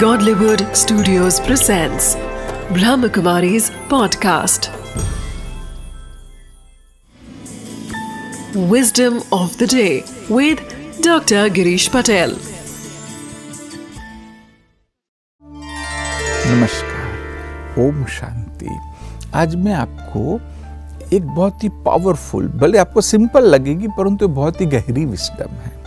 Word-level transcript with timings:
Godlywood 0.00 0.62
Studios 0.76 1.38
presents 1.40 2.16
Brahmakumari's 2.76 3.70
podcast. 3.92 4.68
Wisdom 8.72 9.22
of 9.32 9.56
the 9.58 9.66
day 9.66 10.02
with 10.28 10.58
Dr. 11.00 11.48
Girish 11.58 11.88
Patel. 11.90 12.34
नमस्कार 16.50 17.84
ओम 17.86 18.04
शांति 18.18 18.78
आज 19.34 19.56
मैं 19.64 19.74
आपको 19.74 20.38
एक 21.16 21.34
बहुत 21.34 21.64
ही 21.64 21.68
पावरफुल 21.86 22.48
भले 22.60 22.78
आपको 22.78 23.00
सिंपल 23.00 23.50
लगेगी 23.54 23.88
परंतु 23.98 24.28
बहुत 24.42 24.60
ही 24.60 24.66
गहरी 24.76 25.04
विस्डम 25.04 25.58
है 25.64 25.85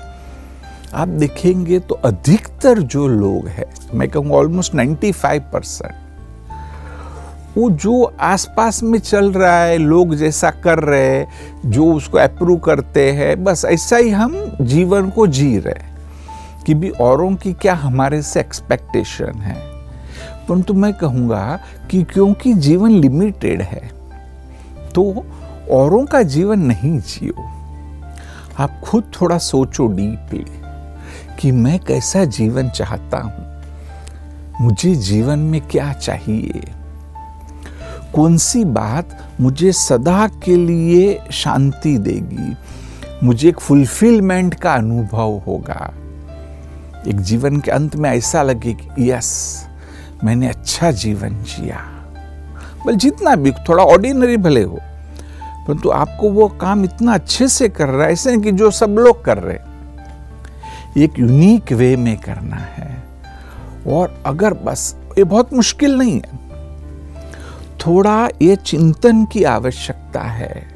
आप 0.94 1.08
देखेंगे 1.08 1.80
तो 1.80 1.96
अधिकतर 1.96 2.80
जो 2.80 3.08
लोग 3.08 3.48
हैं, 3.48 3.66
मैं 3.94 4.10
कहूँगा 4.10 4.36
ऑलमोस्ट 4.36 4.74
95 4.74 5.40
परसेंट 5.40 5.94
वो 7.58 7.70
जो 7.70 8.04
आसपास 8.20 8.84
में 8.84 9.00
चल 9.00 9.32
रहा 9.32 9.64
है, 9.64 9.78
लोग 9.78 10.16
जैसा 10.16 10.50
कर 10.50 10.80
रहे 10.80 11.06
हैं, 11.06 11.28
जो 11.66 11.94
उसको 11.94 12.18
अप्रूव 12.18 12.60
करते 12.60 13.12
हैं, 13.12 13.44
बस 13.44 13.66
ऐसा 13.66 13.98
ही 13.98 14.10
हम 14.10 14.58
जीवन 14.62 15.10
को 15.10 15.28
जी 15.28 15.58
रहे 15.60 15.84
हैं 15.84 15.98
कि 16.66 16.74
भी 16.74 16.90
औरों 16.90 17.36
की 17.36 17.54
क्या 17.54 17.74
हमारे 17.74 18.22
से 18.22 18.40
एक्सपेक्टेशन 18.40 19.40
है। 19.40 19.58
परंतु 20.48 20.74
मैं 20.74 20.94
कहूँगा 20.94 21.60
कि 21.92 22.04
क्योंकि 22.04 22.54
जीवन 22.54 22.92
लिमिटेड 22.92 23.62
है 23.62 23.92
तो 24.96 25.26
औरों 25.72 26.06
का 26.06 26.22
जीवन 26.22 26.60
नहीं 26.60 27.00
जियो। 27.00 27.50
आप 28.60 28.82
खुद 28.84 29.12
थोड़ा 29.22 29.38
सोचो 29.38 29.88
डीपली 29.88 30.46
कि 31.40 31.52
मैं 31.52 31.80
कैसा 31.80 32.26
जीवन 32.26 32.70
चाहता 32.70 33.18
हूँ? 33.18 33.64
मुझे 34.62 34.96
जीवन 34.96 35.40
में 35.40 35.62
क्या 35.62 35.94
चाहिए? 35.94 36.62
कौन 38.14 38.38
सी 38.38 38.66
बात 38.66 39.30
मुझे 39.42 39.72
सदा 39.72 40.28
के 40.28 40.56
लिए 40.56 41.20
शांति 41.32 41.98
देगी? 41.98 42.56
मुझे 43.24 43.50
एक 43.50 43.60
फुलफिलमेंट 43.60 44.54
का 44.54 44.74
अनुभव 44.74 45.44
होगा। 45.48 45.94
एक 47.08 47.22
जीवन 47.22 47.60
के 47.60 47.72
अंत 47.72 47.96
में 47.96 48.10
ऐसा 48.10 48.44
लगे 48.44 48.74
कि, 48.74 49.12
यस, 49.12 49.66
मैंने 50.24 50.48
अच्छा 50.48 50.92
जीवन 50.92 51.30
जिया। 51.30 51.80
बल 52.86 52.96
जितना 52.96 53.36
भी, 53.36 53.52
थोड़ा 53.52 53.84
ऑर्डिनरी 53.84 54.38
भले 54.38 54.64
हो, 54.64 54.80
परंतु 55.68 55.90
आपको 55.90 56.30
वो 56.30 56.48
काम 56.48 56.84
इतना 56.84 57.14
अच्छे 57.14 57.48
से 57.48 57.70
कर 57.70 57.88
रहा 57.90 58.08
है, 58.08 58.14
ऐसे 58.14 58.38
कि 58.38 58.52
जो 58.52 58.72
सब 58.72 58.90
लोग 58.90 59.26
कर 59.26 59.38
रहे 59.38 59.58
एक 60.98 61.20
यूनिक 61.20 61.72
वे 61.72 61.96
में 61.96 62.18
करना 62.18 62.56
है। 62.56 63.04
और 63.88 64.24
अगर 64.26 64.54
बस, 64.54 64.96
ये 65.18 65.24
बहुत 65.24 65.54
मुश्किल 65.54 65.98
नहीं 65.98 66.16
है। 66.16 66.38
थोड़ा 67.78 68.30
ये 68.42 68.56
चिंतन 68.56 69.26
की 69.26 69.44
आवश्यकता 69.44 70.22
है। 70.22 70.68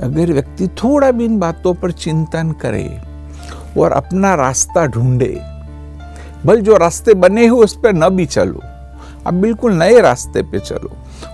अगर 0.00 0.32
व्यक्ति 0.32 0.68
थोड़ा 0.68 1.10
भी 1.10 1.24
इन 1.24 1.38
बातों 1.38 1.74
पर 1.74 1.90
चिंतन 1.90 2.52
करे 2.52 3.00
और 3.78 3.92
अपना 3.92 4.34
रास्ता 4.34 4.86
ढूंढे 4.86 5.40
भले 6.46 6.60
जो 6.60 6.76
रास्ते 6.76 7.14
बने 7.14 7.46
हो 7.46 7.56
उस 7.56 7.76
पर 7.76 7.92
न 7.92 8.08
भी 8.08 8.26
चलो, 8.26 8.60
आप 9.26 9.34
बिल्कुल 9.34 9.72
नए 9.72 10.00
रास्ते 10.00 10.42
पे 10.42 10.58
चलो 10.58 10.90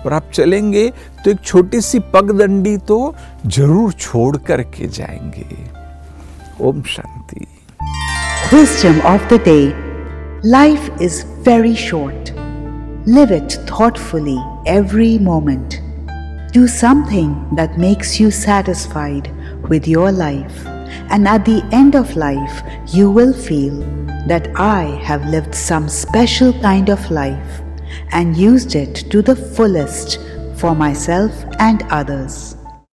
और 0.07 0.13
आप 0.13 0.31
चलेंगे 0.35 0.89
तो 1.25 1.31
एक 1.31 1.41
छोटी 1.41 1.81
सी 1.81 1.99
पगदंडी 1.99 2.77
तो 2.79 3.15
ज़रूर 3.47 3.93
छोड़ 3.93 4.37
करके 4.37 4.89
जाएँगे। 4.89 5.47
Om 6.61 6.83
Shanti. 6.83 7.47
Wisdom 8.53 9.01
of 9.01 9.29
the 9.29 9.41
day 9.41 9.75
Life 10.45 10.89
is 11.01 11.25
very 11.43 11.75
short. 11.75 12.33
Live 13.05 13.33
it 13.33 13.55
thoughtfully 13.67 14.41
every 14.67 15.19
moment. 15.19 15.81
Do 16.53 16.69
something 16.69 17.49
that 17.57 17.77
makes 17.77 18.21
you 18.21 18.31
satisfied 18.31 19.33
with 19.69 19.89
your 19.89 20.13
life, 20.13 20.65
and 21.11 21.27
at 21.27 21.45
the 21.45 21.69
end 21.73 21.97
of 21.97 22.15
life, 22.15 22.63
you 22.95 23.11
will 23.11 23.33
feel 23.33 23.81
that 24.29 24.49
I 24.55 24.85
have 25.03 25.27
lived 25.27 25.53
some 25.53 25.89
special 25.89 26.53
kind 26.61 26.89
of 26.89 27.11
life 27.11 27.63
and 28.13 28.37
used 28.37 28.77
it 28.77 28.95
to 29.11 29.23
the 29.23 29.35
fullest 29.35 30.21
for 30.55 30.77
myself 30.77 31.33
and 31.59 31.83
others. 31.91 32.56